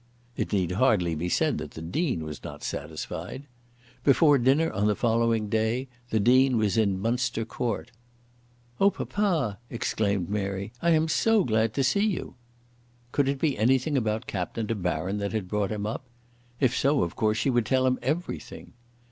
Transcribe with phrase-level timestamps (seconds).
[0.35, 3.43] It need hardly be said that the Dean was not satisfied.
[4.03, 7.91] Before dinner on the following day the Dean was in Minister Court.
[8.79, 12.33] "Oh, papa," exclaimed Mary, "I am so glad to see you."
[13.11, 16.03] Could it be anything about Captain De Baron that had brought him up?
[16.59, 18.73] If so, of course she would tell him everything.